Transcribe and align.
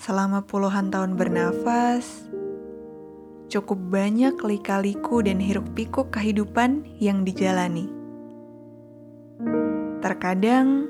Selama 0.00 0.42
puluhan 0.48 0.88
tahun 0.88 1.14
bernafas, 1.14 2.24
cukup 3.52 3.78
banyak 3.78 4.32
lika-liku 4.42 5.20
dan 5.20 5.36
hiruk-pikuk 5.38 6.08
kehidupan 6.08 6.88
yang 6.96 7.20
dijalani. 7.22 7.84
Terkadang, 10.00 10.88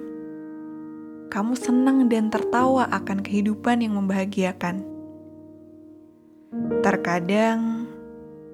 kamu 1.26 1.54
senang 1.58 2.06
dan 2.06 2.30
tertawa 2.30 2.86
akan 2.90 3.24
kehidupan 3.24 3.82
yang 3.82 3.98
membahagiakan. 3.98 4.86
Terkadang, 6.80 7.79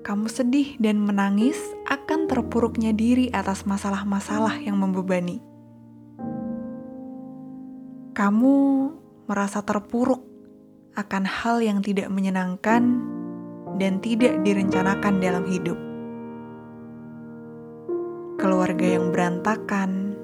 kamu 0.06 0.30
sedih 0.30 0.78
dan 0.78 1.02
menangis 1.02 1.58
akan 1.90 2.30
terpuruknya 2.30 2.94
diri 2.94 3.26
atas 3.34 3.66
masalah-masalah 3.66 4.54
yang 4.62 4.78
membebani. 4.78 5.42
Kamu 8.14 8.54
merasa 9.26 9.66
terpuruk 9.66 10.22
akan 10.94 11.26
hal 11.26 11.58
yang 11.58 11.82
tidak 11.82 12.06
menyenangkan 12.06 13.02
dan 13.82 13.98
tidak 13.98 14.38
direncanakan 14.46 15.18
dalam 15.18 15.42
hidup. 15.50 15.74
Keluarga 18.38 18.86
yang 18.86 19.10
berantakan, 19.10 20.14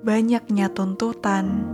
banyaknya 0.00 0.72
tuntutan, 0.72 1.68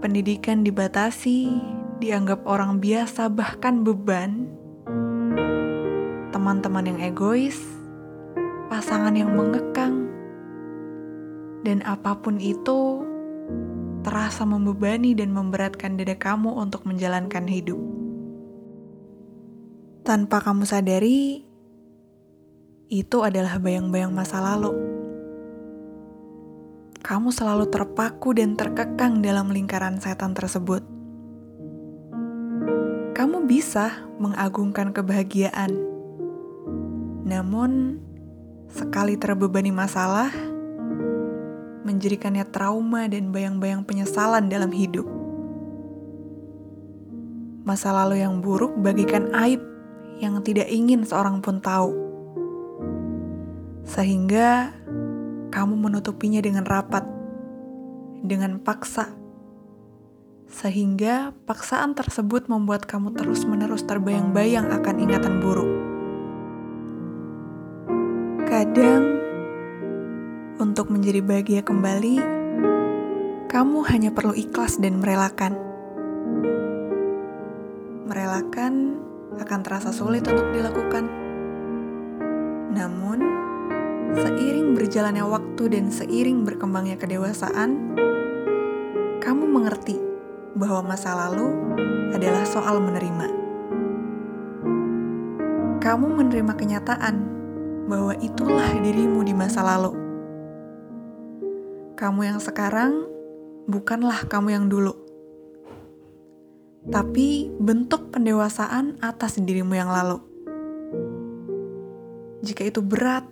pendidikan 0.00 0.64
dibatasi, 0.64 1.52
dianggap 2.00 2.48
orang 2.48 2.80
biasa, 2.80 3.28
bahkan 3.28 3.84
beban, 3.84 4.61
teman-teman 6.42 6.90
yang 6.90 7.14
egois, 7.14 7.54
pasangan 8.66 9.14
yang 9.14 9.30
mengekang, 9.30 10.10
dan 11.62 11.86
apa 11.86 12.18
pun 12.18 12.42
itu 12.42 13.06
terasa 14.02 14.42
membebani 14.42 15.14
dan 15.14 15.30
memberatkan 15.30 15.94
dada 15.94 16.18
kamu 16.18 16.50
untuk 16.58 16.82
menjalankan 16.82 17.46
hidup. 17.46 17.78
Tanpa 20.02 20.42
kamu 20.42 20.66
sadari, 20.66 21.46
itu 22.90 23.18
adalah 23.22 23.62
bayang-bayang 23.62 24.10
masa 24.10 24.42
lalu. 24.42 24.74
Kamu 27.06 27.30
selalu 27.30 27.70
terpaku 27.70 28.34
dan 28.34 28.58
terkekang 28.58 29.22
dalam 29.22 29.46
lingkaran 29.46 30.02
setan 30.02 30.34
tersebut. 30.34 30.82
Kamu 33.14 33.46
bisa 33.46 34.10
mengagungkan 34.18 34.90
kebahagiaan, 34.90 35.91
namun 37.22 38.02
sekali 38.66 39.14
terbebani 39.14 39.70
masalah, 39.70 40.32
menjadikannya 41.86 42.46
trauma 42.50 43.06
dan 43.06 43.30
bayang-bayang 43.30 43.86
penyesalan 43.86 44.50
dalam 44.50 44.70
hidup. 44.74 45.06
Masa 47.62 47.94
lalu 47.94 48.26
yang 48.26 48.42
buruk 48.42 48.74
bagikan 48.82 49.30
aib 49.38 49.62
yang 50.18 50.42
tidak 50.42 50.66
ingin 50.66 51.06
seorang 51.06 51.38
pun 51.38 51.62
tahu. 51.62 51.94
Sehingga 53.86 54.74
kamu 55.54 55.74
menutupinya 55.78 56.42
dengan 56.42 56.66
rapat, 56.66 57.06
dengan 58.22 58.58
paksa. 58.62 59.14
Sehingga 60.50 61.34
paksaan 61.46 61.94
tersebut 61.94 62.50
membuat 62.50 62.86
kamu 62.86 63.14
terus-menerus 63.14 63.86
terbayang-bayang 63.86 64.70
akan 64.74 64.96
ingatan 65.02 65.38
buruk. 65.38 65.91
Kadang 68.72 69.20
untuk 70.56 70.88
menjadi 70.88 71.20
bahagia 71.20 71.60
kembali, 71.60 72.16
kamu 73.44 73.78
hanya 73.84 74.16
perlu 74.16 74.32
ikhlas 74.32 74.80
dan 74.80 74.96
merelakan. 74.96 75.60
Merelakan 78.08 78.96
akan 79.36 79.60
terasa 79.60 79.92
sulit 79.92 80.24
untuk 80.24 80.48
dilakukan. 80.56 81.04
Namun, 82.72 83.20
seiring 84.16 84.72
berjalannya 84.72 85.28
waktu 85.28 85.68
dan 85.68 85.92
seiring 85.92 86.48
berkembangnya 86.48 86.96
kedewasaan, 86.96 87.92
kamu 89.20 89.52
mengerti 89.52 90.00
bahwa 90.56 90.96
masa 90.96 91.12
lalu 91.28 91.76
adalah 92.16 92.48
soal 92.48 92.80
menerima. 92.80 93.28
Kamu 95.76 96.06
menerima 96.24 96.56
kenyataan 96.56 97.41
bahwa 97.86 98.14
itulah 98.22 98.70
dirimu 98.82 99.22
di 99.26 99.34
masa 99.34 99.62
lalu 99.64 100.02
kamu 102.02 102.34
yang 102.34 102.40
sekarang 102.42 103.06
bukanlah 103.70 104.26
kamu 104.26 104.58
yang 104.58 104.66
dulu, 104.66 104.90
tapi 106.90 107.46
bentuk 107.62 108.10
pendewasaan 108.10 108.98
atas 108.98 109.38
dirimu 109.38 109.78
yang 109.78 109.86
lalu. 109.86 110.18
Jika 112.42 112.66
itu 112.66 112.82
berat, 112.82 113.22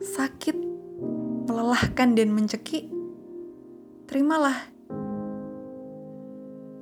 sakit, 0.00 0.56
melelahkan, 1.44 2.16
dan 2.16 2.32
mencekik, 2.32 2.88
terimalah. 4.08 4.64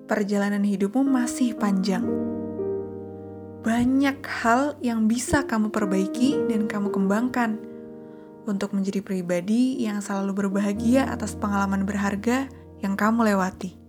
Perjalanan 0.06 0.62
hidupmu 0.62 1.02
masih 1.02 1.58
panjang. 1.58 2.06
Banyak 3.64 4.20
hal 4.44 4.76
yang 4.84 5.08
bisa 5.08 5.48
kamu 5.48 5.72
perbaiki 5.72 6.36
dan 6.52 6.68
kamu 6.68 6.92
kembangkan 6.92 7.56
untuk 8.44 8.76
menjadi 8.76 9.00
pribadi 9.00 9.80
yang 9.80 10.04
selalu 10.04 10.44
berbahagia 10.44 11.08
atas 11.08 11.32
pengalaman 11.32 11.88
berharga 11.88 12.44
yang 12.84 12.92
kamu 12.92 13.32
lewati. 13.32 13.83